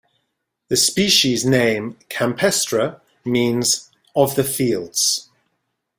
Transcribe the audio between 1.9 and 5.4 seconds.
"campestre" means "of the fields".